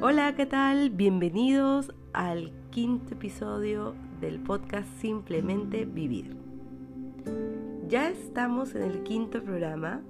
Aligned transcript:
Hola, 0.00 0.36
¿qué 0.36 0.46
tal? 0.46 0.90
Bienvenidos 0.90 1.92
al 2.12 2.52
quinto 2.70 3.14
episodio 3.14 3.96
del 4.20 4.38
podcast 4.38 4.88
Simplemente 5.00 5.86
Vivir. 5.86 6.36
Ya 7.88 8.08
estamos 8.08 8.76
en 8.76 8.82
el 8.82 9.02
quinto 9.02 9.42
programa 9.42 10.02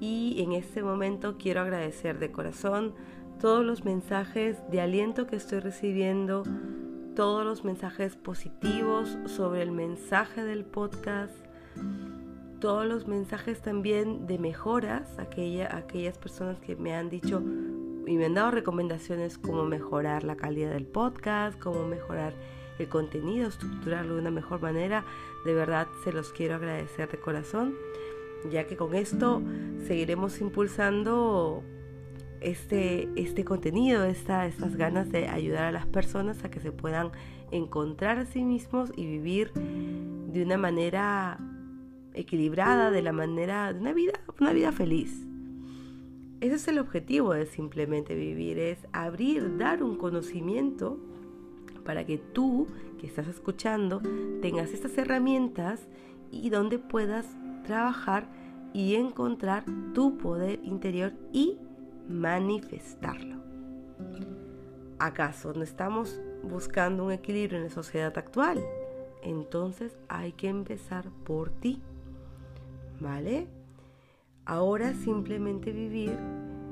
y 0.00 0.36
en 0.38 0.52
este 0.52 0.82
momento 0.82 1.36
quiero 1.36 1.60
agradecer 1.60 2.18
de 2.20 2.32
corazón 2.32 2.94
todos 3.38 3.62
los 3.66 3.84
mensajes 3.84 4.62
de 4.70 4.80
aliento 4.80 5.26
que 5.26 5.36
estoy 5.36 5.60
recibiendo, 5.60 6.44
todos 7.14 7.44
los 7.44 7.64
mensajes 7.64 8.16
positivos 8.16 9.18
sobre 9.26 9.60
el 9.60 9.72
mensaje 9.72 10.42
del 10.42 10.64
podcast, 10.64 11.36
todos 12.60 12.86
los 12.86 13.06
mensajes 13.06 13.60
también 13.60 14.26
de 14.26 14.38
mejoras, 14.38 15.18
aquella, 15.18 15.76
aquellas 15.76 16.16
personas 16.16 16.58
que 16.60 16.76
me 16.76 16.94
han 16.94 17.10
dicho 17.10 17.42
y 18.06 18.16
me 18.16 18.26
han 18.26 18.34
dado 18.34 18.50
recomendaciones 18.50 19.38
como 19.38 19.64
mejorar 19.64 20.24
la 20.24 20.36
calidad 20.36 20.72
del 20.72 20.86
podcast, 20.86 21.58
cómo 21.58 21.86
mejorar 21.86 22.34
el 22.78 22.88
contenido, 22.88 23.48
estructurarlo 23.48 24.14
de 24.14 24.20
una 24.20 24.30
mejor 24.30 24.60
manera. 24.60 25.04
De 25.44 25.54
verdad 25.54 25.86
se 26.02 26.12
los 26.12 26.32
quiero 26.32 26.56
agradecer 26.56 27.10
de 27.10 27.18
corazón, 27.18 27.74
ya 28.50 28.66
que 28.66 28.76
con 28.76 28.94
esto 28.94 29.42
seguiremos 29.86 30.40
impulsando 30.40 31.62
este, 32.40 33.08
este 33.16 33.44
contenido, 33.44 34.04
esta, 34.04 34.46
estas 34.46 34.76
ganas 34.76 35.10
de 35.10 35.28
ayudar 35.28 35.64
a 35.64 35.72
las 35.72 35.86
personas 35.86 36.44
a 36.44 36.50
que 36.50 36.60
se 36.60 36.72
puedan 36.72 37.10
encontrar 37.50 38.18
a 38.18 38.26
sí 38.26 38.42
mismos 38.42 38.92
y 38.96 39.06
vivir 39.06 39.52
de 39.52 40.42
una 40.42 40.58
manera 40.58 41.38
equilibrada, 42.12 42.90
de 42.90 43.02
la 43.02 43.12
manera 43.12 43.72
de 43.72 43.80
una 43.80 43.92
vida, 43.92 44.12
una 44.40 44.52
vida 44.52 44.72
feliz. 44.72 45.26
Ese 46.44 46.56
es 46.56 46.68
el 46.68 46.78
objetivo 46.78 47.32
de 47.32 47.46
simplemente 47.46 48.14
vivir, 48.14 48.58
es 48.58 48.76
abrir, 48.92 49.56
dar 49.56 49.82
un 49.82 49.96
conocimiento 49.96 50.98
para 51.86 52.04
que 52.04 52.18
tú 52.18 52.66
que 53.00 53.06
estás 53.06 53.28
escuchando 53.28 54.02
tengas 54.42 54.74
estas 54.74 54.98
herramientas 54.98 55.88
y 56.30 56.50
donde 56.50 56.78
puedas 56.78 57.26
trabajar 57.64 58.28
y 58.74 58.96
encontrar 58.96 59.64
tu 59.94 60.18
poder 60.18 60.60
interior 60.62 61.14
y 61.32 61.56
manifestarlo. 62.10 63.36
¿Acaso 64.98 65.54
no 65.54 65.62
estamos 65.62 66.20
buscando 66.42 67.06
un 67.06 67.12
equilibrio 67.12 67.56
en 67.56 67.64
la 67.64 67.70
sociedad 67.70 68.18
actual? 68.18 68.62
Entonces 69.22 69.96
hay 70.10 70.32
que 70.32 70.48
empezar 70.48 71.08
por 71.24 71.48
ti. 71.48 71.80
¿Vale? 73.00 73.46
Ahora 74.46 74.92
simplemente 74.92 75.72
vivir 75.72 76.18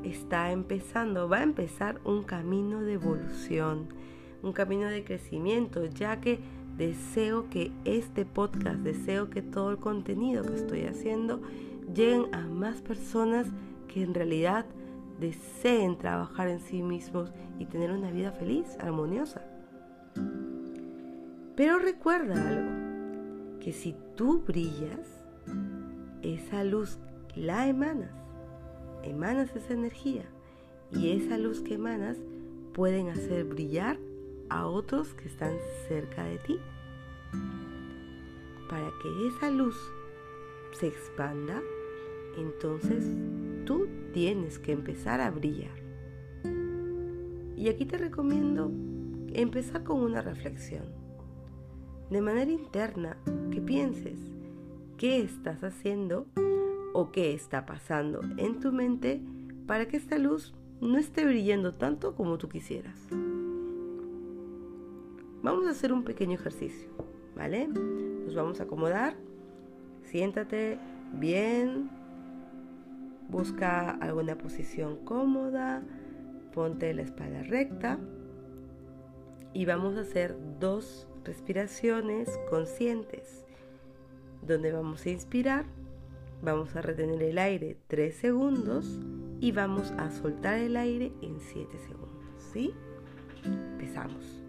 está 0.04 0.52
empezando, 0.52 1.28
va 1.28 1.38
a 1.38 1.42
empezar 1.42 2.00
un 2.04 2.22
camino 2.22 2.82
de 2.82 2.94
evolución, 2.94 3.88
un 4.42 4.52
camino 4.52 4.88
de 4.88 5.04
crecimiento, 5.04 5.84
ya 5.86 6.20
que 6.20 6.40
deseo 6.76 7.48
que 7.50 7.70
este 7.84 8.24
podcast, 8.24 8.78
deseo 8.80 9.30
que 9.30 9.42
todo 9.42 9.70
el 9.70 9.78
contenido 9.78 10.42
que 10.44 10.54
estoy 10.54 10.82
haciendo 10.84 11.40
lleguen 11.94 12.34
a 12.34 12.46
más 12.46 12.80
personas 12.80 13.46
que 13.88 14.02
en 14.02 14.14
realidad 14.14 14.66
deseen 15.20 15.98
trabajar 15.98 16.48
en 16.48 16.60
sí 16.60 16.82
mismos 16.82 17.32
y 17.58 17.66
tener 17.66 17.92
una 17.92 18.10
vida 18.10 18.32
feliz, 18.32 18.76
armoniosa. 18.80 19.42
Pero 21.54 21.78
recuerda 21.78 22.48
algo, 22.48 23.58
que 23.60 23.72
si 23.72 23.94
tú 24.16 24.42
brillas, 24.44 25.24
esa 26.22 26.64
luz 26.64 26.98
la 27.34 27.68
emanas. 27.68 28.21
Emanas 29.02 29.54
esa 29.56 29.74
energía 29.74 30.24
y 30.90 31.10
esa 31.12 31.38
luz 31.38 31.60
que 31.60 31.74
emanas 31.74 32.18
pueden 32.72 33.08
hacer 33.08 33.44
brillar 33.44 33.98
a 34.48 34.66
otros 34.66 35.14
que 35.14 35.28
están 35.28 35.54
cerca 35.88 36.24
de 36.24 36.38
ti. 36.38 36.58
Para 38.68 38.90
que 39.02 39.28
esa 39.28 39.50
luz 39.50 39.76
se 40.78 40.88
expanda, 40.88 41.60
entonces 42.36 43.04
tú 43.64 43.88
tienes 44.12 44.58
que 44.58 44.72
empezar 44.72 45.20
a 45.20 45.30
brillar. 45.30 45.82
Y 47.56 47.68
aquí 47.68 47.84
te 47.84 47.98
recomiendo 47.98 48.70
empezar 49.34 49.84
con 49.84 50.00
una 50.00 50.20
reflexión. 50.20 50.84
De 52.10 52.20
manera 52.20 52.50
interna, 52.50 53.16
que 53.50 53.60
pienses, 53.60 54.18
¿qué 54.98 55.20
estás 55.20 55.62
haciendo 55.62 56.26
o 56.92 57.10
qué 57.10 57.34
está 57.34 57.66
pasando 57.66 58.20
en 58.36 58.60
tu 58.60 58.72
mente 58.72 59.20
para 59.66 59.86
que 59.86 59.96
esta 59.96 60.18
luz 60.18 60.54
no 60.80 60.98
esté 60.98 61.24
brillando 61.24 61.74
tanto 61.74 62.14
como 62.14 62.38
tú 62.38 62.48
quisieras. 62.48 62.98
Vamos 65.42 65.66
a 65.66 65.70
hacer 65.70 65.92
un 65.92 66.04
pequeño 66.04 66.34
ejercicio, 66.34 66.88
¿vale? 67.36 67.66
Nos 67.66 68.34
vamos 68.34 68.60
a 68.60 68.64
acomodar. 68.64 69.16
Siéntate 70.04 70.78
bien. 71.14 71.90
Busca 73.28 73.90
alguna 73.90 74.36
posición 74.36 75.04
cómoda. 75.04 75.82
Ponte 76.54 76.92
la 76.94 77.02
espalda 77.02 77.42
recta. 77.42 77.98
Y 79.52 79.64
vamos 79.64 79.96
a 79.96 80.00
hacer 80.00 80.36
dos 80.60 81.08
respiraciones 81.24 82.28
conscientes, 82.48 83.44
donde 84.46 84.72
vamos 84.72 85.04
a 85.06 85.10
inspirar 85.10 85.66
Vamos 86.42 86.74
a 86.74 86.82
retener 86.82 87.22
el 87.22 87.38
aire 87.38 87.78
3 87.86 88.16
segundos 88.16 88.98
y 89.40 89.52
vamos 89.52 89.92
a 89.92 90.10
soltar 90.10 90.58
el 90.58 90.76
aire 90.76 91.12
en 91.22 91.38
7 91.38 91.78
segundos. 91.78 92.42
¿Sí? 92.52 92.74
Empezamos. 93.44 94.42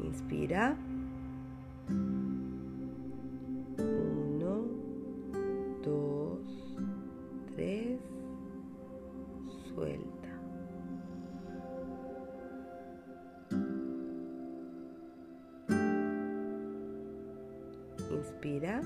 Inspira. 0.00 0.76
1, 1.88 4.66
2, 5.82 6.78
3. 7.56 7.83
Inspira. 18.24 18.80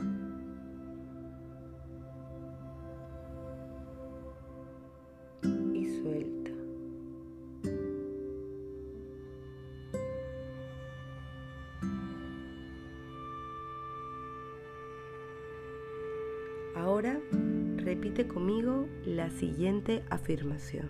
Ahora 16.75 17.21
repite 17.77 18.27
conmigo 18.27 18.89
la 19.05 19.31
siguiente 19.31 20.03
afirmación. 20.11 20.89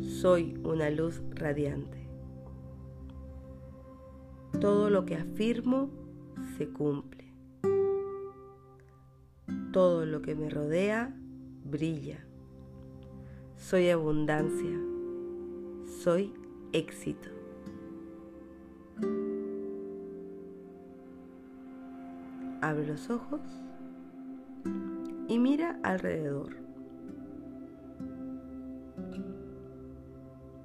Soy 0.00 0.58
una 0.64 0.88
luz 0.88 1.22
radiante. 1.34 2.08
Todo 4.60 4.88
lo 4.88 5.04
que 5.04 5.16
afirmo 5.16 6.05
se 6.56 6.68
cumple. 6.68 7.24
Todo 9.72 10.06
lo 10.06 10.22
que 10.22 10.34
me 10.34 10.48
rodea 10.48 11.14
brilla. 11.64 12.24
Soy 13.56 13.90
abundancia. 13.90 14.78
Soy 16.02 16.32
éxito. 16.72 17.28
Abre 22.62 22.86
los 22.86 23.10
ojos 23.10 23.40
y 25.28 25.38
mira 25.38 25.78
alrededor. 25.82 26.56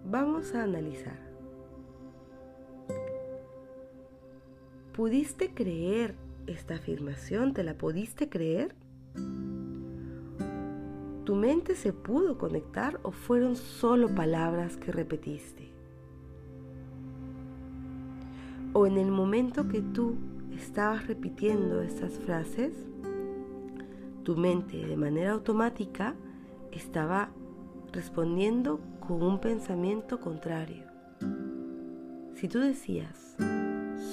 Vamos 0.05 0.55
a 0.55 0.63
analizar. 0.63 1.30
¿Pudiste 4.93 5.53
creer 5.53 6.15
esta 6.47 6.75
afirmación? 6.75 7.53
¿Te 7.53 7.63
la 7.63 7.77
pudiste 7.77 8.27
creer? 8.27 8.75
¿Tu 11.23 11.33
mente 11.33 11.75
se 11.75 11.93
pudo 11.93 12.37
conectar 12.37 12.99
o 13.03 13.11
fueron 13.11 13.55
solo 13.55 14.13
palabras 14.13 14.75
que 14.75 14.91
repetiste? 14.91 15.71
O 18.73 18.85
en 18.85 18.97
el 18.97 19.11
momento 19.11 19.69
que 19.69 19.81
tú 19.81 20.15
estabas 20.57 21.07
repitiendo 21.07 21.81
estas 21.81 22.19
frases, 22.19 22.73
tu 24.23 24.35
mente 24.35 24.85
de 24.85 24.97
manera 24.97 25.31
automática 25.31 26.15
estaba 26.73 27.29
respondiendo 27.93 28.81
con 28.99 29.23
un 29.23 29.39
pensamiento 29.39 30.19
contrario. 30.19 30.83
Si 32.35 32.49
tú 32.49 32.59
decías, 32.59 33.37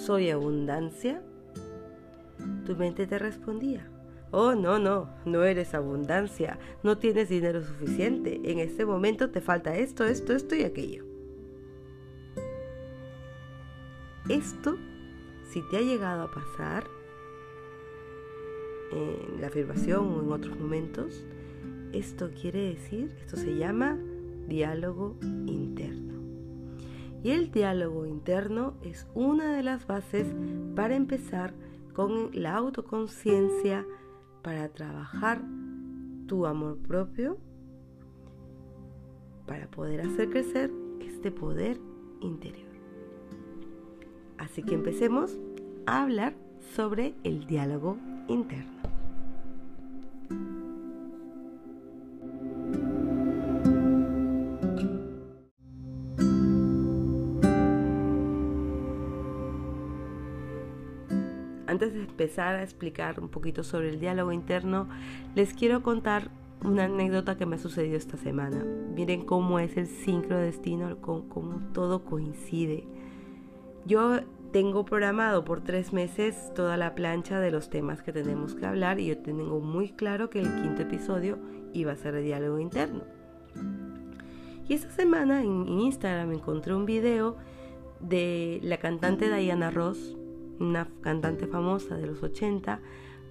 soy 0.08 0.30
abundancia, 0.30 1.20
tu 2.64 2.74
mente 2.76 3.06
te 3.06 3.18
respondía, 3.18 3.86
Oh, 4.30 4.54
no, 4.54 4.78
no, 4.78 5.10
no 5.26 5.44
eres 5.44 5.74
abundancia, 5.74 6.58
no 6.82 6.96
tienes 6.96 7.28
dinero 7.28 7.62
suficiente, 7.62 8.40
en 8.42 8.58
este 8.58 8.86
momento 8.86 9.28
te 9.28 9.42
falta 9.42 9.76
esto, 9.76 10.06
esto, 10.06 10.32
esto 10.32 10.54
y 10.54 10.62
aquello. 10.62 11.04
Esto, 14.30 14.78
si 15.50 15.60
te 15.68 15.76
ha 15.76 15.82
llegado 15.82 16.22
a 16.22 16.30
pasar 16.30 16.84
en 18.92 19.42
la 19.42 19.48
afirmación 19.48 20.06
o 20.06 20.22
en 20.22 20.32
otros 20.32 20.58
momentos, 20.58 21.22
esto 21.92 22.30
quiere 22.30 22.70
decir, 22.70 23.14
esto 23.20 23.36
se 23.36 23.56
llama 23.56 23.98
diálogo 24.46 25.18
interno. 25.20 26.07
Y 27.22 27.30
el 27.30 27.50
diálogo 27.50 28.06
interno 28.06 28.74
es 28.82 29.06
una 29.14 29.52
de 29.52 29.62
las 29.62 29.86
bases 29.86 30.26
para 30.76 30.94
empezar 30.94 31.52
con 31.92 32.30
la 32.32 32.54
autoconciencia, 32.54 33.84
para 34.42 34.68
trabajar 34.68 35.42
tu 36.26 36.46
amor 36.46 36.78
propio, 36.78 37.38
para 39.46 39.68
poder 39.68 40.02
hacer 40.02 40.30
crecer 40.30 40.70
este 41.00 41.32
poder 41.32 41.80
interior. 42.20 42.68
Así 44.36 44.62
que 44.62 44.74
empecemos 44.74 45.36
a 45.86 46.02
hablar 46.02 46.34
sobre 46.74 47.14
el 47.24 47.46
diálogo 47.46 47.96
interno. 48.28 48.78
Empezar 62.18 62.56
a 62.56 62.64
explicar 62.64 63.20
un 63.20 63.28
poquito 63.28 63.62
sobre 63.62 63.90
el 63.90 64.00
diálogo 64.00 64.32
interno, 64.32 64.88
les 65.36 65.54
quiero 65.54 65.84
contar 65.84 66.30
una 66.64 66.86
anécdota 66.86 67.36
que 67.36 67.46
me 67.46 67.54
ha 67.54 67.58
sucedido 67.60 67.96
esta 67.96 68.16
semana. 68.16 68.64
Miren 68.96 69.24
cómo 69.24 69.60
es 69.60 69.76
el 69.76 69.86
sincrodestino, 69.86 71.00
cómo, 71.00 71.28
cómo 71.28 71.60
todo 71.72 72.04
coincide. 72.04 72.88
Yo 73.86 74.18
tengo 74.50 74.84
programado 74.84 75.44
por 75.44 75.60
tres 75.60 75.92
meses 75.92 76.52
toda 76.56 76.76
la 76.76 76.96
plancha 76.96 77.38
de 77.38 77.52
los 77.52 77.70
temas 77.70 78.02
que 78.02 78.12
tenemos 78.12 78.56
que 78.56 78.66
hablar 78.66 78.98
y 78.98 79.06
yo 79.06 79.18
tengo 79.18 79.60
muy 79.60 79.90
claro 79.90 80.28
que 80.28 80.40
el 80.40 80.52
quinto 80.60 80.82
episodio 80.82 81.38
iba 81.72 81.92
a 81.92 81.96
ser 81.96 82.14
de 82.14 82.22
diálogo 82.22 82.58
interno. 82.58 83.04
Y 84.68 84.74
esta 84.74 84.90
semana 84.90 85.40
en 85.44 85.68
Instagram 85.68 86.32
encontré 86.32 86.74
un 86.74 86.84
video 86.84 87.36
de 88.00 88.58
la 88.64 88.78
cantante 88.78 89.32
Diana 89.32 89.70
Ross, 89.70 90.17
una 90.60 90.88
cantante 91.00 91.46
famosa 91.46 91.96
de 91.96 92.06
los 92.06 92.22
80, 92.22 92.80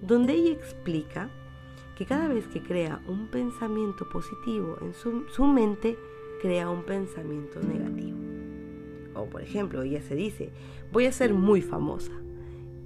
donde 0.02 0.34
ella 0.34 0.52
explica 0.52 1.30
que 1.96 2.06
cada 2.06 2.28
vez 2.28 2.46
que 2.46 2.62
crea 2.62 3.02
un 3.08 3.26
pensamiento 3.26 4.08
positivo 4.08 4.76
en 4.80 4.94
su, 4.94 5.24
su 5.28 5.44
mente, 5.44 5.98
crea 6.40 6.70
un 6.70 6.84
pensamiento 6.84 7.60
negativo. 7.60 8.16
O 9.14 9.26
por 9.26 9.42
ejemplo, 9.42 9.82
ella 9.82 10.00
se 10.02 10.14
dice, 10.14 10.52
voy 10.92 11.06
a 11.06 11.12
ser 11.12 11.34
muy 11.34 11.60
famosa. 11.60 12.12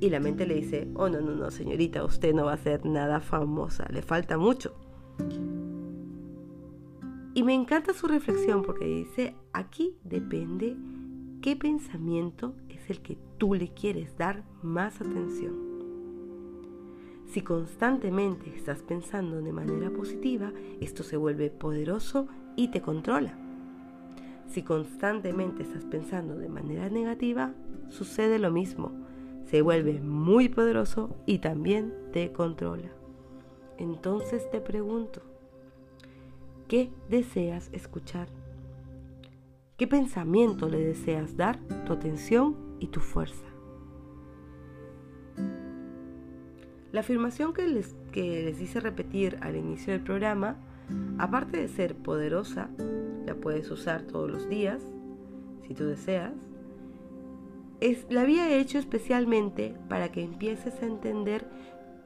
Y 0.00 0.08
la 0.10 0.18
mente 0.18 0.46
le 0.46 0.54
dice, 0.54 0.88
oh 0.94 1.08
no, 1.08 1.20
no, 1.20 1.34
no, 1.34 1.50
señorita, 1.50 2.04
usted 2.04 2.34
no 2.34 2.46
va 2.46 2.54
a 2.54 2.56
ser 2.56 2.84
nada 2.86 3.20
famosa, 3.20 3.86
le 3.90 4.02
falta 4.02 4.38
mucho. 4.38 4.74
Y 7.34 7.42
me 7.44 7.54
encanta 7.54 7.94
su 7.94 8.06
reflexión 8.06 8.62
porque 8.62 8.84
dice, 8.84 9.34
aquí 9.52 9.96
depende 10.04 10.76
qué 11.42 11.56
pensamiento 11.56 12.54
es 12.68 12.88
el 12.88 13.02
que 13.02 13.18
tú 13.36 13.54
le 13.54 13.68
quieres 13.74 14.16
dar 14.16 14.44
más 14.62 15.00
atención. 15.00 15.72
Si 17.26 17.42
constantemente 17.42 18.54
estás 18.54 18.82
pensando 18.82 19.42
de 19.42 19.52
manera 19.52 19.90
positiva, 19.90 20.52
esto 20.80 21.02
se 21.02 21.16
vuelve 21.16 21.50
poderoso 21.50 22.28
y 22.56 22.68
te 22.68 22.80
controla. 22.80 23.36
Si 24.46 24.62
constantemente 24.62 25.64
estás 25.64 25.84
pensando 25.84 26.36
de 26.36 26.48
manera 26.48 26.88
negativa, 26.90 27.54
sucede 27.88 28.38
lo 28.38 28.52
mismo. 28.52 28.92
Se 29.46 29.62
vuelve 29.62 30.00
muy 30.00 30.48
poderoso 30.48 31.16
y 31.26 31.38
también 31.38 31.92
te 32.12 32.32
controla. 32.32 32.92
Entonces 33.78 34.48
te 34.50 34.60
pregunto, 34.60 35.22
¿qué 36.68 36.90
deseas 37.08 37.68
escuchar? 37.72 38.41
¿Qué 39.82 39.88
pensamiento 39.88 40.68
le 40.68 40.78
deseas 40.78 41.36
dar 41.36 41.58
tu 41.84 41.92
atención 41.92 42.54
y 42.78 42.86
tu 42.86 43.00
fuerza? 43.00 43.48
La 46.92 47.00
afirmación 47.00 47.52
que 47.52 47.66
les, 47.66 47.96
que 48.12 48.44
les 48.44 48.60
hice 48.60 48.78
repetir 48.78 49.38
al 49.40 49.56
inicio 49.56 49.92
del 49.92 50.04
programa, 50.04 50.56
aparte 51.18 51.56
de 51.56 51.66
ser 51.66 51.96
poderosa, 51.96 52.70
la 53.26 53.34
puedes 53.34 53.68
usar 53.72 54.02
todos 54.02 54.30
los 54.30 54.48
días, 54.48 54.80
si 55.66 55.74
tú 55.74 55.86
deseas. 55.86 56.34
Es, 57.80 58.06
la 58.08 58.20
había 58.20 58.56
hecho 58.56 58.78
especialmente 58.78 59.74
para 59.88 60.12
que 60.12 60.22
empieces 60.22 60.80
a 60.80 60.86
entender 60.86 61.44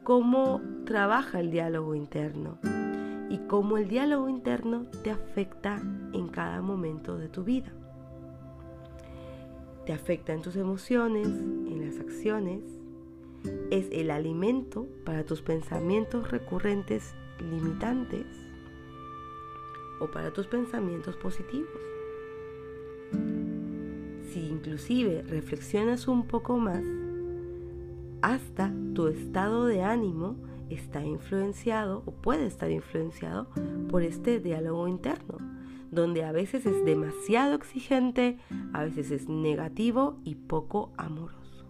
cómo 0.03 0.63
trabaja 0.87 1.41
el 1.41 1.51
diálogo 1.51 1.95
interno 1.95 2.59
y 3.29 3.39
cómo 3.49 3.77
el 3.79 3.89
diálogo 3.89 4.29
interno 4.29 4.87
te 5.03 5.11
afecta 5.11 5.81
en 6.13 6.29
cada 6.29 6.63
momento 6.63 7.19
de 7.19 7.29
tu 7.29 7.45
vida. 7.45 7.73
Te 9.85 9.93
afecta 9.93 10.33
en 10.33 10.43
tus 10.43 10.57
emociones, 10.57 11.29
en 11.29 11.87
las 11.87 12.01
acciones. 12.01 12.63
Es 13.71 13.89
el 13.93 14.11
alimento 14.11 14.87
para 15.05 15.25
tus 15.25 15.43
pensamientos 15.43 16.31
recurrentes 16.31 17.15
limitantes 17.41 18.27
o 20.01 20.09
para 20.09 20.33
tus 20.33 20.47
pensamientos 20.47 21.17
positivos. 21.17 21.81
Si 24.33 24.47
inclusive 24.49 25.23
reflexionas 25.23 26.09
un 26.09 26.27
poco 26.27 26.59
más, 26.59 26.83
hasta 28.23 28.73
tu 28.95 29.07
estado 29.09 29.67
de 29.67 29.83
ánimo 29.83 30.37
está 30.71 31.05
influenciado 31.05 32.03
o 32.07 32.13
puede 32.13 32.47
estar 32.47 32.71
influenciado 32.71 33.49
por 33.89 34.03
este 34.03 34.41
diálogo 34.41 34.89
interno, 34.89 35.39
donde 35.91 36.25
a 36.25 36.33
veces 36.33 36.67
es 36.67 36.85
demasiado 36.85 37.55
exigente, 37.55 38.39
a 38.73 38.85
veces 38.85 39.11
es 39.11 39.29
negativo 39.29 40.19
y 40.25 40.35
poco 40.35 40.93
amoroso. 40.97 41.67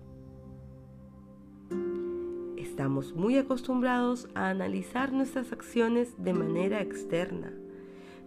Estamos 2.57 3.15
muy 3.15 3.37
acostumbrados 3.37 4.29
a 4.35 4.49
analizar 4.51 5.13
nuestras 5.13 5.53
acciones 5.53 6.15
de 6.19 6.33
manera 6.33 6.81
externa 6.81 7.53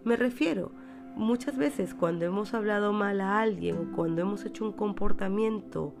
me 0.02 0.16
refiero, 0.16 0.72
muchas 1.14 1.58
veces 1.58 1.94
cuando 1.94 2.24
hemos 2.24 2.54
hablado 2.54 2.92
mal 2.92 3.20
a 3.20 3.40
alguien 3.40 3.76
o 3.76 3.96
cuando 3.96 4.22
hemos 4.22 4.44
hecho 4.46 4.64
un 4.64 4.72
comportamiento 4.72 5.94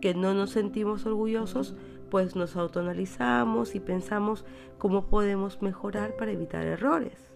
que 0.00 0.14
no 0.14 0.32
nos 0.32 0.50
sentimos 0.50 1.04
orgullosos, 1.04 1.74
pues 2.10 2.36
nos 2.36 2.56
autoanalizamos 2.56 3.74
y 3.74 3.80
pensamos 3.80 4.44
cómo 4.78 5.06
podemos 5.06 5.62
mejorar 5.62 6.16
para 6.16 6.32
evitar 6.32 6.66
errores. 6.66 7.32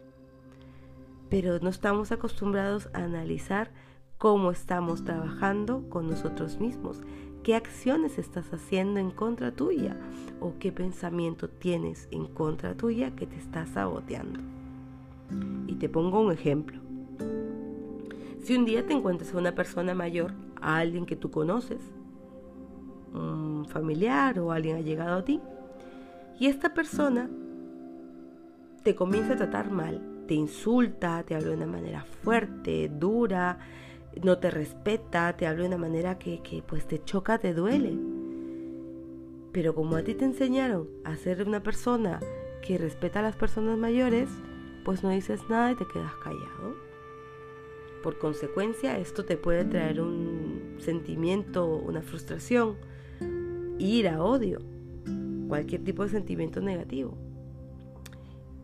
Pero 1.29 1.59
no 1.61 1.69
estamos 1.69 2.13
acostumbrados 2.13 2.89
a 2.93 3.05
analizar 3.05 3.71
cómo 4.19 4.51
estamos 4.51 5.05
trabajando 5.05 5.89
con 5.89 6.09
nosotros 6.09 6.61
mismos, 6.61 7.01
qué 7.43 7.55
acciones 7.55 8.19
estás 8.19 8.53
haciendo 8.53 9.01
en 9.01 9.11
contra 9.11 9.53
tuya 9.53 9.97
o 10.41 10.55
qué 10.59 10.73
pensamiento 10.73 11.49
tienes 11.49 12.09
en 12.11 12.27
contra 12.27 12.77
tuya 12.77 13.15
que 13.17 13.27
te 13.27 13.37
está 13.37 13.67
saboteando. 13.67 14.41
Y 15.67 15.77
te 15.77 15.89
pongo 15.89 16.21
un 16.21 16.33
ejemplo. 16.33 16.81
Si 18.43 18.57
un 18.57 18.65
día 18.65 18.87
te 18.87 18.93
encuentras 18.93 19.33
a 19.35 19.39
una 19.39 19.55
persona 19.55 19.95
mayor, 19.95 20.33
a 20.61 20.79
alguien 20.79 21.07
que 21.07 21.17
tú 21.17 21.31
conoces, 21.31 21.81
un 23.13 23.67
familiar 23.69 24.39
o 24.39 24.53
alguien 24.53 24.77
ha 24.77 24.81
llegado 24.81 25.19
a 25.19 25.25
ti, 25.25 25.41
y 26.39 26.47
esta 26.47 26.73
persona 26.73 27.29
te 28.83 28.95
comienza 28.95 29.35
a 29.35 29.37
tratar 29.37 29.71
mal, 29.71 30.25
te 30.27 30.35
insulta, 30.35 31.23
te 31.25 31.35
habla 31.35 31.49
de 31.49 31.57
una 31.57 31.67
manera 31.67 32.05
fuerte, 32.23 32.89
dura, 32.89 33.59
no 34.23 34.39
te 34.39 34.51
respeta, 34.51 35.37
te 35.37 35.47
habla 35.47 35.63
de 35.63 35.69
una 35.69 35.79
manera 35.79 36.19
que, 36.19 36.41
que 36.43 36.63
pues 36.63 36.87
te 36.87 37.03
choca, 37.05 37.39
te 37.39 37.53
duele. 37.53 37.99
Pero 39.53 39.75
como 39.75 39.97
a 39.97 40.03
ti 40.03 40.15
te 40.15 40.25
enseñaron 40.25 40.89
a 41.05 41.17
ser 41.17 41.47
una 41.47 41.63
persona 41.63 42.21
que 42.63 42.79
respeta 42.79 43.19
a 43.19 43.23
las 43.23 43.37
personas 43.37 43.77
mayores, 43.77 44.29
pues 44.85 45.03
no 45.03 45.11
dices 45.11 45.41
nada 45.49 45.73
y 45.73 45.75
te 45.75 45.87
quedas 45.87 46.15
callado. 46.23 46.77
Por 48.03 48.19
consecuencia, 48.19 48.99
esto 48.99 49.25
te 49.25 49.37
puede 49.37 49.65
traer 49.65 50.01
un 50.01 50.77
sentimiento, 50.79 51.67
una 51.67 52.01
frustración, 52.01 52.77
ira, 53.81 54.23
odio, 54.23 54.61
cualquier 55.49 55.83
tipo 55.83 56.03
de 56.03 56.11
sentimiento 56.11 56.61
negativo. 56.61 57.17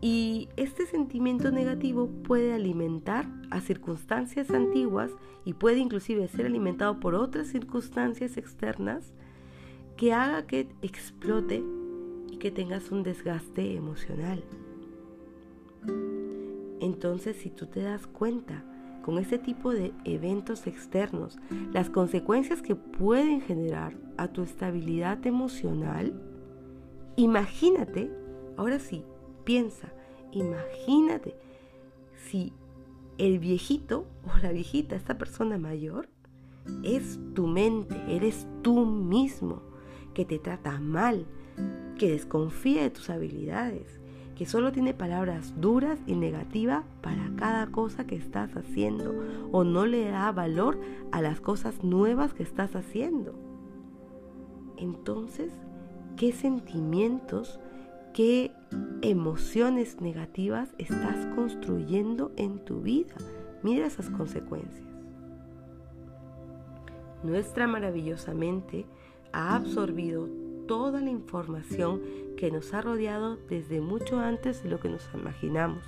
Y 0.00 0.49
este 0.56 0.87
sentimiento 0.87 1.50
negativo 1.50 2.08
puede 2.23 2.52
alimentar 2.52 3.26
a 3.50 3.61
circunstancias 3.61 4.50
antiguas 4.50 5.11
y 5.44 5.54
puede 5.54 5.78
inclusive 5.78 6.28
ser 6.28 6.46
alimentado 6.46 7.00
por 7.00 7.14
otras 7.14 7.49
circunstancias 7.49 8.37
externas 8.37 9.12
que 9.96 10.12
haga 10.12 10.46
que 10.46 10.68
explote 10.82 11.62
y 12.30 12.37
que 12.37 12.50
tengas 12.50 12.90
un 12.90 13.02
desgaste 13.02 13.75
emocional. 13.75 14.44
Entonces, 16.80 17.37
si 17.37 17.50
tú 17.50 17.66
te 17.66 17.80
das 17.80 18.06
cuenta 18.06 18.64
con 19.06 19.18
ese 19.18 19.38
tipo 19.38 19.70
de 19.70 19.92
eventos 20.04 20.66
externos, 20.66 21.38
las 21.72 21.90
consecuencias 21.90 22.60
que 22.60 22.75
pueden 22.75 23.40
generar 23.40 23.96
a 24.16 24.26
tu 24.26 24.42
estabilidad 24.42 25.25
emocional, 25.28 26.20
imagínate, 27.14 28.10
ahora 28.56 28.80
sí, 28.80 29.04
piensa, 29.44 29.92
imagínate 30.32 31.36
si 32.16 32.52
el 33.16 33.38
viejito 33.38 34.08
o 34.25 34.36
la 34.42 34.50
viejita, 34.50 34.96
esta 34.96 35.16
persona 35.16 35.56
mayor, 35.56 36.08
es 36.82 37.20
tu 37.32 37.46
mente, 37.46 37.94
eres 38.08 38.48
tú 38.62 38.86
mismo, 38.86 39.62
que 40.14 40.25
te 40.25 40.40
trata 40.40 40.80
mal, 40.80 41.26
que 41.96 42.10
desconfía 42.10 42.82
de 42.82 42.90
tus 42.90 43.08
habilidades, 43.08 44.00
que 44.37 44.45
solo 44.45 44.71
tiene 44.71 44.93
palabras 44.93 45.55
duras 45.61 45.99
y 46.07 46.14
negativas 46.14 46.85
para 47.00 47.31
cada 47.37 47.69
cosa 47.69 48.07
que 48.07 48.16
estás 48.16 48.55
haciendo 48.55 49.14
o 49.50 49.64
no 49.64 49.87
le 49.87 50.11
da 50.11 50.31
valor 50.31 50.78
a 51.11 51.23
las 51.23 51.40
cosas 51.40 51.83
nuevas 51.83 52.35
que 52.35 52.43
estás 52.43 52.76
haciendo. 52.76 53.35
Entonces, 54.76 55.52
¿qué 56.16 56.33
sentimientos, 56.33 57.59
qué 58.12 58.52
emociones 59.00 60.02
negativas 60.02 60.75
estás 60.76 61.26
construyendo 61.35 62.31
en 62.37 62.59
tu 62.59 62.83
vida? 62.83 63.14
Mira 63.62 63.87
esas 63.87 64.11
consecuencias. 64.11 64.87
Nuestra 67.23 67.66
maravillosa 67.66 68.35
mente 68.35 68.85
ha 69.33 69.57
absorbido 69.57 70.28
toda 70.69 71.00
la 71.00 71.11
información 71.11 72.02
que 72.37 72.50
nos 72.50 72.73
ha 72.75 72.83
rodeado 72.83 73.37
desde 73.49 73.81
mucho 73.81 74.21
antes 74.21 74.62
de 74.62 74.71
lo 74.71 74.81
que 74.81 74.88
nos 74.88 75.09
imaginamos. 75.14 75.85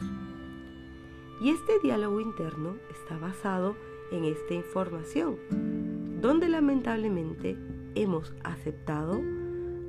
Y 1.41 1.51
este 1.51 1.79
diálogo 1.83 2.21
interno 2.21 2.77
está 2.91 3.19
basado 3.19 3.77
en 4.11 4.25
esta 4.25 4.55
información, 4.55 5.37
donde 6.21 6.49
lamentablemente 6.49 7.57
hemos 7.95 8.35
aceptado 8.43 9.21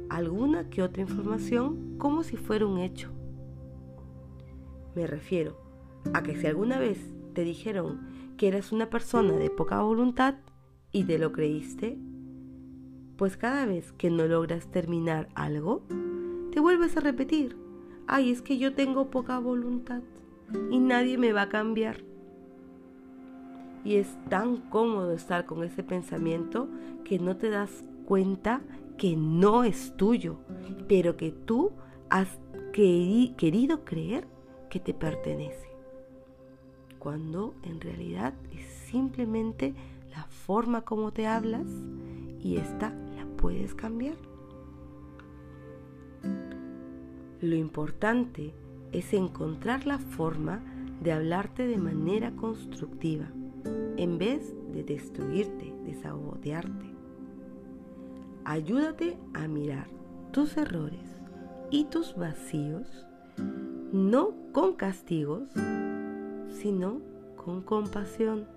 alguna 0.10 0.70
que 0.70 0.82
otra 0.84 1.02
información 1.02 1.98
como 1.98 2.24
si 2.24 2.38
fuera 2.38 2.66
un 2.66 2.80
hecho. 2.80 3.12
Me 4.96 5.08
refiero 5.08 5.58
a 6.14 6.24
que 6.24 6.36
si 6.36 6.48
alguna 6.48 6.78
vez 6.78 7.00
te 7.34 7.44
dijeron 7.44 8.36
que 8.38 8.48
eras 8.48 8.72
una 8.72 8.90
persona 8.90 9.34
de 9.34 9.50
poca 9.50 9.82
voluntad 9.82 10.36
y 10.92 11.04
te 11.04 11.20
lo 11.20 11.32
creíste, 11.32 11.98
pues 13.18 13.38
cada 13.38 13.66
vez 13.66 13.92
que 13.92 14.10
no 14.10 14.26
logras 14.28 14.72
terminar 14.72 15.30
algo, 15.36 15.84
te 16.52 16.60
vuelves 16.60 16.98
a 16.98 17.02
repetir, 17.02 17.58
ay, 18.08 18.32
es 18.32 18.42
que 18.42 18.58
yo 18.58 18.74
tengo 18.74 19.10
poca 19.10 19.40
voluntad 19.40 20.02
y 20.72 20.80
nadie 20.80 21.18
me 21.18 21.34
va 21.34 21.44
a 21.44 21.50
cambiar. 21.50 22.04
Y 23.84 23.96
es 23.96 24.18
tan 24.30 24.58
cómodo 24.70 25.14
estar 25.14 25.46
con 25.46 25.64
ese 25.64 25.84
pensamiento 25.84 26.70
que 27.04 27.20
no 27.20 27.38
te 27.38 27.50
das 27.50 27.84
cuenta 28.06 28.62
que 28.98 29.16
no 29.16 29.64
es 29.64 29.96
tuyo, 29.96 30.38
pero 30.88 31.16
que 31.16 31.32
tú 31.32 31.72
has 32.10 32.40
querido 32.74 33.86
creer 33.86 34.28
que 34.70 34.80
te 34.80 34.94
pertenece. 34.94 35.70
Cuando 36.98 37.56
en 37.64 37.80
realidad 37.80 38.34
es 38.52 38.66
simplemente 38.90 39.74
la 40.12 40.24
forma 40.26 40.82
como 40.82 41.14
te 41.14 41.28
hablas 41.28 41.68
y 42.42 42.58
esta 42.58 42.94
puedes 43.40 43.74
cambiar. 43.74 44.29
Lo 47.42 47.56
importante 47.56 48.54
es 48.92 49.14
encontrar 49.14 49.86
la 49.86 50.00
forma 50.00 50.62
de 51.02 51.14
hablarte 51.14 51.68
de 51.68 51.78
manera 51.78 52.32
constructiva 52.32 53.28
en 53.98 54.18
vez 54.18 54.54
de 54.74 54.84
destruirte, 54.84 55.74
de 55.86 55.94
sabotearte. 55.96 56.86
Ayúdate 58.46 59.18
a 59.34 59.48
mirar 59.48 59.88
tus 60.32 60.58
errores 60.58 61.22
y 61.72 61.86
tus 61.86 62.16
vacíos 62.16 63.06
no 63.92 64.34
con 64.52 64.74
castigos, 64.74 65.50
sino 66.50 67.02
con 67.36 67.62
compasión. 67.62 68.48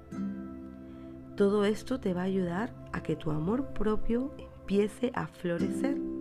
Todo 1.36 1.64
esto 1.64 2.00
te 2.00 2.12
va 2.14 2.22
a 2.22 2.24
ayudar 2.24 2.74
a 2.92 3.02
que 3.02 3.16
tu 3.16 3.30
amor 3.30 3.72
propio 3.72 4.32
empiece 4.38 5.10
a 5.14 5.26
florecer. 5.26 6.11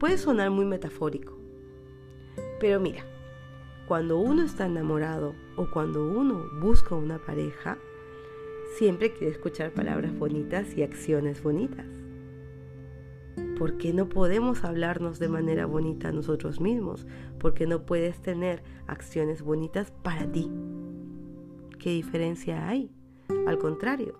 Puede 0.00 0.18
sonar 0.18 0.50
muy 0.50 0.64
metafórico, 0.64 1.38
pero 2.58 2.80
mira, 2.80 3.04
cuando 3.86 4.18
uno 4.18 4.42
está 4.42 4.66
enamorado 4.66 5.34
o 5.56 5.70
cuando 5.70 6.08
uno 6.08 6.46
busca 6.60 6.96
una 6.96 7.18
pareja, 7.18 7.78
siempre 8.76 9.12
quiere 9.12 9.32
escuchar 9.32 9.72
palabras 9.72 10.18
bonitas 10.18 10.76
y 10.76 10.82
acciones 10.82 11.42
bonitas. 11.42 11.86
¿Por 13.58 13.76
qué 13.76 13.92
no 13.92 14.08
podemos 14.08 14.64
hablarnos 14.64 15.18
de 15.18 15.28
manera 15.28 15.66
bonita 15.66 16.08
a 16.08 16.12
nosotros 16.12 16.60
mismos? 16.60 17.06
¿Por 17.38 17.52
qué 17.54 17.66
no 17.66 17.84
puedes 17.84 18.20
tener 18.22 18.64
acciones 18.88 19.42
bonitas 19.42 19.92
para 20.02 20.26
ti? 20.32 20.50
¿Qué 21.78 21.90
diferencia 21.90 22.68
hay? 22.68 22.90
Al 23.46 23.58
contrario, 23.58 24.18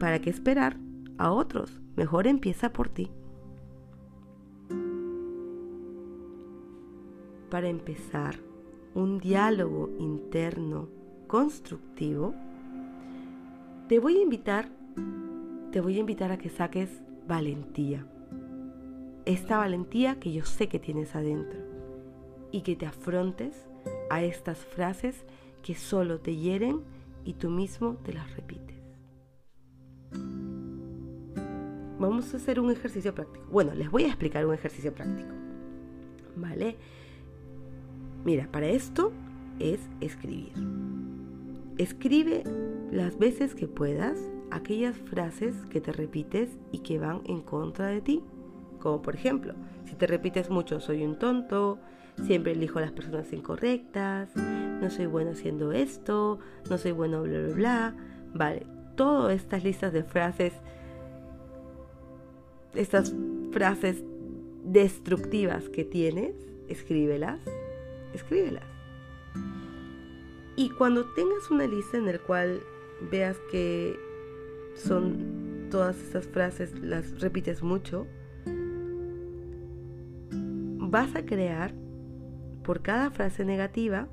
¿para 0.00 0.18
qué 0.20 0.30
esperar 0.30 0.76
a 1.18 1.30
otros. 1.30 1.80
Mejor 1.96 2.26
empieza 2.26 2.72
por 2.72 2.88
ti. 2.88 3.10
Para 7.50 7.68
empezar 7.68 8.36
un 8.94 9.18
diálogo 9.18 9.90
interno 9.98 10.88
constructivo, 11.28 12.34
te 13.88 14.00
voy 14.00 14.18
a 14.18 14.22
invitar, 14.22 14.68
te 15.70 15.80
voy 15.80 15.96
a 15.96 16.00
invitar 16.00 16.32
a 16.32 16.38
que 16.38 16.48
saques 16.48 16.90
valentía. 17.28 18.04
Esta 19.26 19.58
valentía 19.58 20.18
que 20.18 20.32
yo 20.32 20.44
sé 20.44 20.68
que 20.68 20.80
tienes 20.80 21.14
adentro 21.14 21.60
y 22.50 22.62
que 22.62 22.74
te 22.74 22.86
afrontes 22.86 23.66
a 24.10 24.22
estas 24.22 24.58
frases 24.58 25.24
que 25.62 25.74
solo 25.74 26.18
te 26.20 26.36
hieren 26.36 26.80
y 27.24 27.34
tú 27.34 27.50
mismo 27.50 27.96
te 28.04 28.12
las 28.12 28.34
repites. 28.34 28.76
Vamos 31.98 32.34
a 32.34 32.36
hacer 32.36 32.60
un 32.60 32.70
ejercicio 32.70 33.14
práctico. 33.14 33.46
Bueno, 33.50 33.74
les 33.74 33.90
voy 33.90 34.04
a 34.04 34.08
explicar 34.08 34.44
un 34.46 34.54
ejercicio 34.54 34.92
práctico. 34.92 35.30
¿Vale? 36.36 36.76
Mira, 38.26 38.48
para 38.50 38.66
esto 38.66 39.12
es 39.60 39.78
escribir. 40.00 40.52
Escribe 41.78 42.42
las 42.90 43.16
veces 43.20 43.54
que 43.54 43.68
puedas 43.68 44.18
aquellas 44.50 44.96
frases 44.96 45.54
que 45.70 45.80
te 45.80 45.92
repites 45.92 46.50
y 46.72 46.80
que 46.80 46.98
van 46.98 47.20
en 47.26 47.40
contra 47.40 47.86
de 47.86 48.00
ti. 48.00 48.24
Como 48.80 49.00
por 49.00 49.14
ejemplo, 49.14 49.54
si 49.84 49.94
te 49.94 50.08
repites 50.08 50.50
mucho, 50.50 50.80
soy 50.80 51.04
un 51.04 51.20
tonto, 51.20 51.78
siempre 52.24 52.50
elijo 52.50 52.80
a 52.80 52.82
las 52.82 52.90
personas 52.90 53.32
incorrectas, 53.32 54.34
no 54.34 54.90
soy 54.90 55.06
bueno 55.06 55.30
haciendo 55.30 55.70
esto, 55.70 56.40
no 56.68 56.78
soy 56.78 56.90
bueno 56.90 57.22
bla 57.22 57.38
bla 57.42 57.54
bla. 57.54 57.96
Vale, 58.34 58.66
todas 58.96 59.36
estas 59.36 59.62
listas 59.62 59.92
de 59.92 60.02
frases 60.02 60.52
estas 62.74 63.14
frases 63.52 64.02
destructivas 64.64 65.68
que 65.68 65.84
tienes, 65.84 66.34
escríbelas, 66.66 67.38
escríbelas. 68.16 68.64
Y 70.56 70.70
cuando 70.70 71.04
tengas 71.14 71.50
una 71.50 71.66
lista 71.66 71.98
en 71.98 72.06
la 72.06 72.18
cual 72.18 72.60
veas 73.10 73.38
que 73.50 73.98
son 74.74 75.68
todas 75.70 76.00
esas 76.00 76.26
frases, 76.26 76.78
las 76.80 77.20
repites 77.20 77.62
mucho, 77.62 78.06
vas 80.78 81.14
a 81.14 81.26
crear 81.26 81.74
por 82.62 82.82
cada 82.82 83.10
frase 83.10 83.44
negativa 83.44 84.08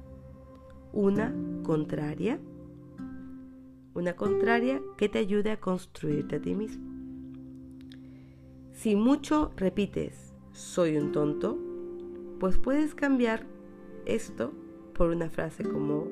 una 0.92 1.34
contraria, 1.64 2.40
una 3.94 4.16
contraria 4.16 4.82
que 4.98 5.10
te 5.10 5.20
ayude 5.20 5.52
a 5.52 5.60
construirte 5.60 6.36
a 6.36 6.42
ti 6.42 6.56
mismo. 6.56 6.92
Si 8.74 8.96
mucho 8.96 9.54
repites 9.56 10.34
soy 10.52 10.98
un 10.98 11.12
tonto, 11.12 11.58
pues 12.40 12.58
puedes 12.58 12.94
cambiar 12.96 13.46
esto 14.06 14.52
por 14.94 15.10
una 15.10 15.30
frase 15.30 15.64
como 15.64 16.08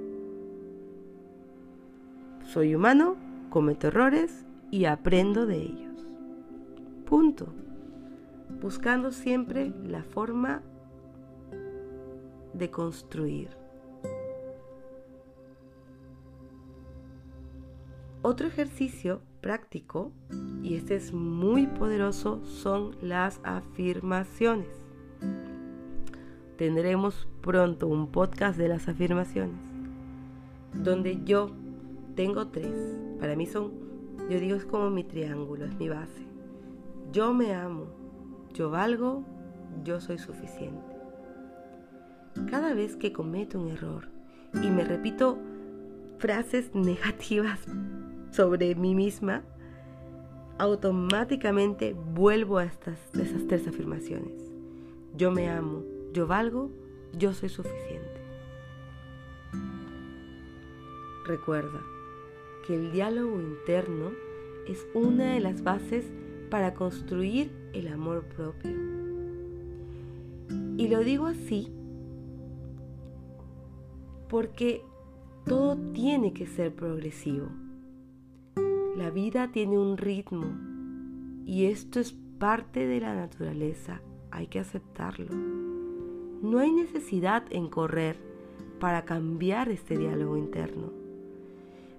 soy 2.45 2.75
humano, 2.75 3.15
cometo 3.49 3.87
errores 3.87 4.45
y 4.71 4.85
aprendo 4.85 5.45
de 5.45 5.57
ellos. 5.57 6.05
Punto. 7.05 7.53
Buscando 8.61 9.11
siempre 9.11 9.73
la 9.85 10.03
forma 10.03 10.61
de 12.53 12.69
construir. 12.69 13.49
Otro 18.21 18.47
ejercicio 18.47 19.21
práctico, 19.41 20.11
y 20.61 20.75
este 20.75 20.95
es 20.95 21.11
muy 21.11 21.67
poderoso, 21.67 22.43
son 22.45 22.95
las 23.01 23.39
afirmaciones. 23.43 24.80
Tendremos 26.61 27.27
pronto 27.41 27.87
un 27.87 28.11
podcast 28.11 28.55
de 28.55 28.67
las 28.67 28.87
afirmaciones, 28.87 29.55
donde 30.75 31.19
yo 31.25 31.49
tengo 32.13 32.49
tres. 32.49 32.71
Para 33.19 33.35
mí 33.35 33.47
son, 33.47 33.71
yo 34.29 34.39
digo, 34.39 34.57
es 34.57 34.65
como 34.65 34.91
mi 34.91 35.03
triángulo, 35.03 35.65
es 35.65 35.75
mi 35.79 35.89
base. 35.89 36.21
Yo 37.11 37.33
me 37.33 37.55
amo, 37.55 37.87
yo 38.53 38.69
valgo, 38.69 39.23
yo 39.83 39.99
soy 39.99 40.19
suficiente. 40.19 40.85
Cada 42.51 42.75
vez 42.75 42.95
que 42.95 43.11
cometo 43.11 43.59
un 43.59 43.69
error 43.69 44.09
y 44.61 44.69
me 44.69 44.83
repito 44.83 45.39
frases 46.19 46.75
negativas 46.75 47.59
sobre 48.29 48.75
mí 48.75 48.93
misma, 48.93 49.41
automáticamente 50.59 51.95
vuelvo 52.13 52.59
a 52.59 52.65
estas, 52.65 52.99
esas 53.15 53.47
tres 53.47 53.67
afirmaciones. 53.67 54.53
Yo 55.17 55.31
me 55.31 55.49
amo, 55.49 56.00
yo 56.13 56.27
valgo, 56.27 56.71
yo 57.17 57.33
soy 57.33 57.49
suficiente. 57.49 58.21
Recuerda 61.25 61.81
que 62.65 62.75
el 62.75 62.91
diálogo 62.91 63.39
interno 63.39 64.11
es 64.67 64.85
una 64.93 65.33
de 65.33 65.39
las 65.39 65.63
bases 65.63 66.05
para 66.49 66.73
construir 66.73 67.51
el 67.73 67.87
amor 67.87 68.23
propio. 68.25 68.71
Y 70.77 70.87
lo 70.87 70.99
digo 70.99 71.27
así 71.27 71.71
porque 74.29 74.81
todo 75.45 75.77
tiene 75.93 76.33
que 76.33 76.47
ser 76.47 76.73
progresivo. 76.73 77.47
La 78.95 79.09
vida 79.09 79.51
tiene 79.51 79.77
un 79.77 79.97
ritmo 79.97 80.45
y 81.45 81.65
esto 81.65 81.99
es 81.99 82.13
parte 82.39 82.87
de 82.87 82.99
la 82.99 83.13
naturaleza, 83.13 84.01
hay 84.31 84.47
que 84.47 84.59
aceptarlo. 84.59 85.60
No 86.41 86.57
hay 86.57 86.71
necesidad 86.71 87.43
en 87.51 87.69
correr 87.69 88.17
para 88.79 89.05
cambiar 89.05 89.69
este 89.69 89.95
diálogo 89.95 90.37
interno. 90.37 90.91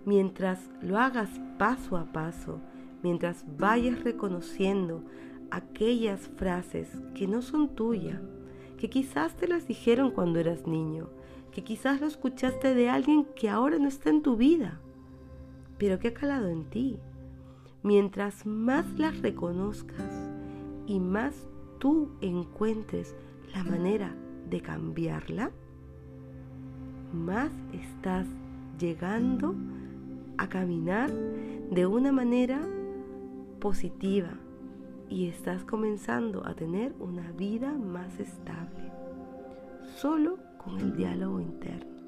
Mientras 0.05 0.69
lo 0.83 0.99
hagas 0.99 1.31
paso 1.61 1.97
a 1.97 2.07
paso, 2.07 2.59
mientras 3.05 3.45
vayas 3.57 4.03
reconociendo 4.03 5.05
aquellas 5.53 6.29
frases 6.37 6.89
que 7.15 7.29
no 7.29 7.41
son 7.41 7.69
tuyas, 7.77 8.21
que 8.79 8.91
quizás 8.91 9.37
te 9.37 9.47
las 9.47 9.69
dijeron 9.69 10.11
cuando 10.11 10.41
eras 10.41 10.67
niño, 10.67 11.09
que 11.53 11.63
quizás 11.63 12.01
lo 12.01 12.09
escuchaste 12.09 12.75
de 12.75 12.91
alguien 12.91 13.27
que 13.37 13.49
ahora 13.49 13.79
no 13.79 13.87
está 13.87 14.11
en 14.11 14.23
tu 14.23 14.37
vida, 14.37 14.81
pero 15.79 16.01
que 16.01 16.09
ha 16.09 16.15
calado 16.15 16.49
en 16.49 16.65
ti. 16.65 16.99
Mientras 17.85 18.45
más 18.45 18.87
las 18.99 19.21
reconozcas 19.21 20.31
y 20.89 20.99
más 20.99 21.47
tú 21.79 22.11
encuentres 22.21 23.15
la 23.55 23.63
manera 23.63 24.17
de 24.53 24.61
cambiarla, 24.61 25.51
más 27.13 27.51
estás 27.73 28.27
llegando 28.79 29.55
a 30.37 30.47
caminar 30.49 31.11
de 31.71 31.87
una 31.87 32.13
manera 32.13 32.61
positiva 33.61 34.35
y 35.09 35.29
estás 35.29 35.65
comenzando 35.65 36.47
a 36.47 36.55
tener 36.55 36.95
una 37.01 37.33
vida 37.33 37.73
más 37.73 38.21
estable. 38.21 38.93
Solo 39.97 40.39
con 40.63 40.79
el 40.79 40.97
diálogo 40.97 41.41
interno. 41.41 42.02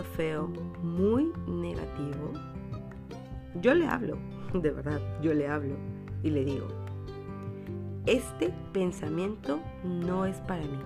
Feo, 0.00 0.48
muy 0.82 1.32
negativo, 1.46 2.32
yo 3.60 3.74
le 3.74 3.86
hablo, 3.86 4.16
de 4.54 4.70
verdad, 4.70 5.00
yo 5.20 5.34
le 5.34 5.48
hablo 5.48 5.74
y 6.22 6.30
le 6.30 6.44
digo, 6.44 6.68
este 8.06 8.54
pensamiento 8.72 9.60
no 9.84 10.24
es 10.24 10.36
para 10.40 10.62
mí 10.62 10.78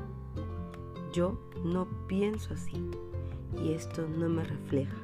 yo 1.17 1.35
no 1.65 1.87
pienso 2.09 2.53
así 2.53 2.91
y 3.65 3.73
esto 3.73 4.07
no 4.07 4.29
me 4.29 4.45
refleja. 4.45 4.97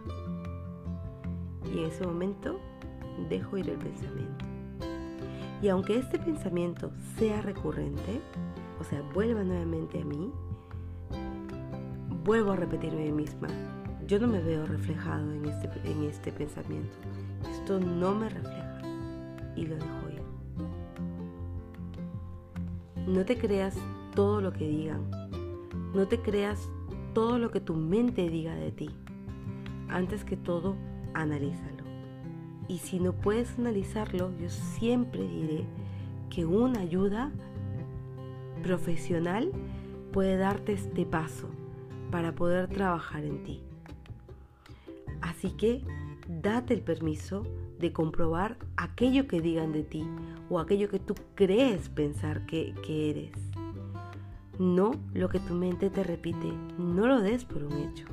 Y 1.73 1.79
en 1.79 1.87
ese 1.87 2.07
momento 2.07 2.61
dejo 3.31 3.57
ir 3.57 3.71
el 3.71 3.79
pensamiento. 3.79 4.45
Y 5.63 5.69
aunque 5.69 5.97
este 5.97 6.19
pensamiento 6.19 6.93
sea 7.17 7.41
recurrente, 7.41 8.21
o 8.79 8.85
sea, 8.85 9.01
vuelva 9.15 9.43
nuevamente 9.43 10.03
a 10.03 10.05
mí, 10.05 10.31
vuelvo 12.25 12.53
a 12.53 12.57
repetirme 12.57 13.09
a 13.09 13.13
mí 13.13 13.13
misma. 13.13 13.49
Yo 14.07 14.19
no 14.19 14.27
me 14.27 14.41
veo 14.41 14.67
reflejado 14.67 15.33
en 15.33 15.45
este, 15.47 15.71
en 15.85 16.05
este 16.05 16.33
pensamiento. 16.33 16.97
Esto 17.51 17.79
no 17.81 18.15
me 18.15 18.29
refleja. 18.29 18.81
Y 19.57 19.67
lo 19.67 19.77
dejo 19.77 20.11
ir. 20.11 20.23
No 23.07 23.25
te 23.25 23.37
creas 23.37 23.77
todo 24.15 24.41
lo 24.41 24.53
que 24.53 24.69
digan 24.69 25.23
no 25.95 26.09
te 26.09 26.21
creas 26.21 26.71
todo 27.13 27.39
lo 27.39 27.51
que 27.51 27.61
tu 27.61 27.75
mente 27.75 28.29
diga 28.31 28.55
de 28.55 28.73
ti. 28.73 28.91
Antes 29.89 30.25
que 30.25 30.39
todo, 30.39 30.75
analízalo. 31.13 31.85
Y 32.67 32.79
si 32.79 32.99
no 32.99 33.13
puedes 33.13 33.59
analizarlo, 33.59 34.33
yo 34.39 34.49
siempre 34.49 35.23
diré 35.23 35.67
que 36.31 36.47
una 36.47 36.81
ayuda 36.81 37.31
profesional 38.63 39.53
puede 40.13 40.39
darte 40.39 40.73
este 40.73 41.05
paso 41.05 41.49
para 42.11 42.35
poder 42.35 42.69
trabajar 42.69 43.25
en 43.25 43.43
ti. 43.45 43.63
Así 45.23 45.51
que 45.53 45.83
date 46.29 46.75
el 46.75 46.83
permiso 46.83 47.45
de 47.79 47.93
comprobar 47.93 48.59
aquello 48.77 49.27
que 49.27 49.41
digan 49.41 49.73
de 49.73 49.83
ti 49.83 50.05
o 50.51 50.59
aquello 50.59 50.89
que 50.89 50.99
tú 50.99 51.15
crees 51.35 51.89
pensar 51.89 52.47
que, 52.47 52.75
eres 52.87 53.33
no 54.59 54.93
lo 55.15 55.29
que 55.29 55.41
tu 55.41 55.55
mente 55.55 55.91
te 55.91 56.05
repite, 56.05 56.53
no 56.79 57.07
lo 57.07 57.21
des 57.21 57.45
por 57.45 57.65
un 57.65 57.73
hecho. 57.79 58.07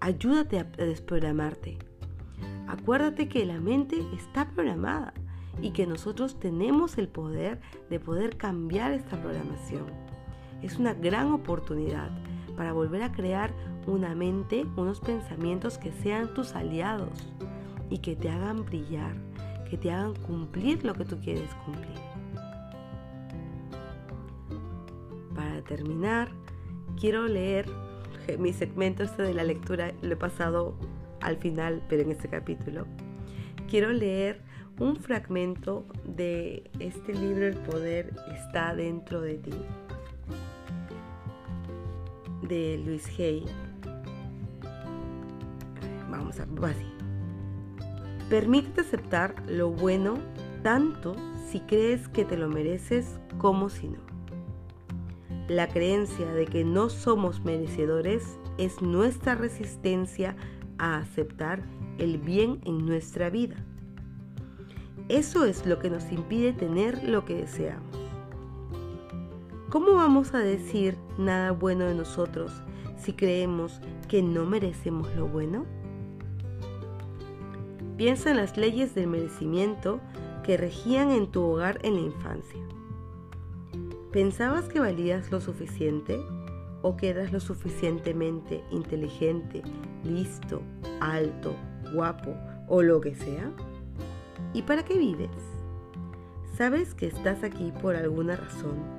Ayúdate 0.00 0.58
a 0.58 0.64
desprogramarte. 0.64 1.78
Acuérdate 2.66 3.28
que 3.28 3.44
la 3.44 3.60
mente 3.60 3.96
está 4.16 4.48
programada 4.50 5.12
y 5.60 5.70
que 5.70 5.86
nosotros 5.86 6.40
tenemos 6.40 6.98
el 6.98 7.08
poder 7.08 7.60
de 7.90 8.00
poder 8.00 8.36
cambiar 8.36 8.92
esta 8.92 9.20
programación. 9.20 9.84
Es 10.62 10.78
una 10.78 10.94
gran 10.94 11.32
oportunidad 11.32 12.10
para 12.58 12.74
volver 12.74 13.02
a 13.02 13.12
crear 13.12 13.54
una 13.86 14.14
mente, 14.14 14.66
unos 14.76 15.00
pensamientos 15.00 15.78
que 15.78 15.92
sean 15.92 16.34
tus 16.34 16.54
aliados 16.54 17.32
y 17.88 17.98
que 17.98 18.16
te 18.16 18.28
hagan 18.28 18.66
brillar, 18.66 19.14
que 19.70 19.78
te 19.78 19.90
hagan 19.90 20.14
cumplir 20.26 20.84
lo 20.84 20.92
que 20.92 21.06
tú 21.06 21.18
quieres 21.20 21.48
cumplir. 21.64 21.96
terminar, 25.68 26.28
quiero 26.98 27.28
leer 27.28 27.66
mi 28.38 28.52
segmento 28.52 29.04
este 29.04 29.22
de 29.22 29.34
la 29.34 29.44
lectura, 29.44 29.92
lo 30.02 30.14
he 30.14 30.16
pasado 30.16 30.74
al 31.20 31.36
final, 31.36 31.82
pero 31.88 32.02
en 32.02 32.10
este 32.10 32.28
capítulo. 32.28 32.86
Quiero 33.70 33.92
leer 33.92 34.40
un 34.80 34.96
fragmento 34.96 35.86
de 36.04 36.70
este 36.78 37.14
libro 37.14 37.46
El 37.46 37.56
poder 37.56 38.14
está 38.34 38.74
dentro 38.74 39.20
de 39.20 39.34
ti, 39.34 39.54
de 42.48 42.82
Luis 42.84 43.06
Hay. 43.18 43.44
Vamos 46.10 46.40
a 46.40 46.46
así. 46.66 46.86
Permítete 48.28 48.80
aceptar 48.80 49.34
lo 49.46 49.70
bueno 49.70 50.18
tanto 50.62 51.14
si 51.50 51.60
crees 51.60 52.08
que 52.08 52.24
te 52.24 52.36
lo 52.36 52.48
mereces 52.48 53.18
como 53.38 53.68
si 53.68 53.88
no. 53.88 54.00
La 55.48 55.68
creencia 55.68 56.26
de 56.32 56.46
que 56.46 56.64
no 56.64 56.90
somos 56.90 57.44
merecedores 57.44 58.38
es 58.58 58.82
nuestra 58.82 59.34
resistencia 59.34 60.36
a 60.78 60.98
aceptar 60.98 61.62
el 61.98 62.18
bien 62.18 62.60
en 62.64 62.84
nuestra 62.84 63.30
vida. 63.30 63.56
Eso 65.08 65.46
es 65.46 65.64
lo 65.64 65.78
que 65.78 65.88
nos 65.88 66.12
impide 66.12 66.52
tener 66.52 67.02
lo 67.02 67.24
que 67.24 67.34
deseamos. 67.34 68.07
¿Cómo 69.70 69.96
vamos 69.96 70.32
a 70.32 70.38
decir 70.38 70.96
nada 71.18 71.50
bueno 71.50 71.84
de 71.84 71.94
nosotros 71.94 72.62
si 72.96 73.12
creemos 73.12 73.82
que 74.08 74.22
no 74.22 74.46
merecemos 74.46 75.14
lo 75.14 75.28
bueno? 75.28 75.66
Piensa 77.98 78.30
en 78.30 78.38
las 78.38 78.56
leyes 78.56 78.94
del 78.94 79.08
merecimiento 79.08 80.00
que 80.42 80.56
regían 80.56 81.10
en 81.10 81.30
tu 81.30 81.42
hogar 81.42 81.80
en 81.82 81.96
la 81.96 82.00
infancia. 82.00 82.62
¿Pensabas 84.10 84.70
que 84.70 84.80
valías 84.80 85.30
lo 85.30 85.38
suficiente? 85.38 86.18
¿O 86.80 86.96
que 86.96 87.10
eras 87.10 87.30
lo 87.30 87.40
suficientemente 87.40 88.64
inteligente, 88.70 89.60
listo, 90.02 90.62
alto, 91.00 91.54
guapo, 91.92 92.34
o 92.68 92.80
lo 92.80 93.02
que 93.02 93.14
sea? 93.14 93.52
¿Y 94.54 94.62
para 94.62 94.82
qué 94.82 94.96
vives? 94.96 95.28
Sabes 96.56 96.94
que 96.94 97.06
estás 97.06 97.42
aquí 97.42 97.70
por 97.82 97.96
alguna 97.96 98.34
razón 98.34 98.97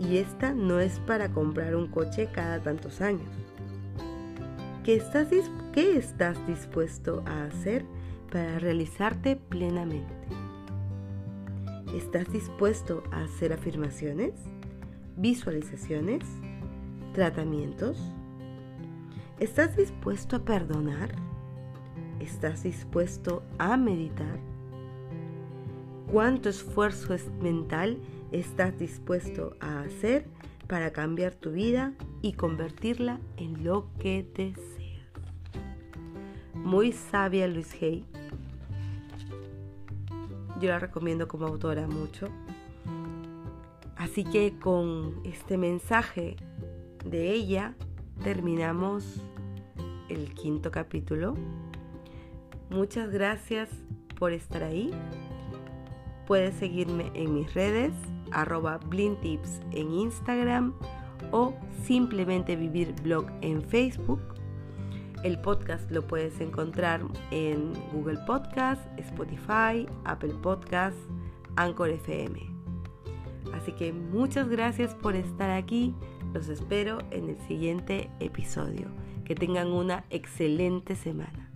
y 0.00 0.16
esta 0.16 0.54
no 0.54 0.80
es 0.80 0.98
para 1.00 1.30
comprar 1.30 1.76
un 1.76 1.86
coche 1.86 2.30
cada 2.32 2.58
tantos 2.60 3.02
años. 3.02 3.28
¿Qué 4.82 4.96
estás, 4.96 5.28
qué 5.72 5.98
estás 5.98 6.38
dispuesto 6.46 7.22
a 7.26 7.44
hacer 7.44 7.84
para 8.32 8.58
realizarte 8.58 9.36
plenamente? 9.36 10.14
¿Estás 11.94 12.32
dispuesto 12.32 13.02
a 13.12 13.24
hacer 13.24 13.52
afirmaciones, 13.52 14.32
visualizaciones, 15.16 16.24
tratamientos? 17.12 17.98
¿Estás 19.38 19.76
dispuesto 19.76 20.36
a 20.36 20.44
perdonar? 20.44 21.10
¿Estás 22.20 22.62
dispuesto 22.62 23.42
a 23.58 23.76
meditar? 23.76 24.38
¿Cuánto 26.10 26.48
esfuerzo 26.48 27.14
mental 27.42 27.98
estás 28.32 28.78
dispuesto 28.78 29.54
a 29.60 29.80
hacer 29.80 30.26
para 30.66 30.92
cambiar 30.92 31.34
tu 31.34 31.52
vida 31.52 31.92
y 32.22 32.34
convertirla 32.34 33.20
en 33.36 33.64
lo 33.64 33.88
que 33.98 34.26
deseas? 34.34 34.70
Muy 36.54 36.92
sabia 36.92 37.48
Luis 37.48 37.74
Hay. 37.80 38.04
Yo 40.60 40.68
la 40.68 40.78
recomiendo 40.78 41.26
como 41.26 41.46
autora 41.46 41.86
mucho. 41.86 42.28
Así 43.96 44.24
que 44.24 44.58
con 44.58 45.20
este 45.24 45.56
mensaje 45.56 46.36
de 47.04 47.32
ella 47.32 47.74
terminamos 48.22 49.22
el 50.08 50.34
quinto 50.34 50.70
capítulo. 50.70 51.34
Muchas 52.68 53.10
gracias 53.10 53.68
por 54.18 54.32
estar 54.32 54.62
ahí. 54.62 54.90
Puedes 56.26 56.54
seguirme 56.54 57.10
en 57.14 57.34
mis 57.34 57.52
redes, 57.54 57.92
arroba 58.32 58.78
blindtips 58.78 59.60
en 59.72 59.92
Instagram 59.92 60.74
o 61.32 61.54
simplemente 61.84 62.56
vivir 62.56 62.94
blog 63.02 63.26
en 63.40 63.62
Facebook. 63.62 64.20
El 65.22 65.38
podcast 65.40 65.90
lo 65.90 66.06
puedes 66.06 66.40
encontrar 66.40 67.02
en 67.30 67.72
Google 67.92 68.18
Podcast, 68.26 68.80
Spotify, 68.98 69.86
Apple 70.04 70.34
Podcast, 70.42 70.96
Anchor 71.56 71.90
FM. 71.90 72.40
Así 73.52 73.72
que 73.72 73.92
muchas 73.92 74.48
gracias 74.48 74.94
por 74.94 75.14
estar 75.16 75.50
aquí. 75.50 75.94
Los 76.32 76.48
espero 76.48 76.98
en 77.10 77.28
el 77.28 77.38
siguiente 77.46 78.10
episodio. 78.20 78.88
Que 79.24 79.34
tengan 79.34 79.68
una 79.68 80.04
excelente 80.10 80.96
semana. 80.96 81.49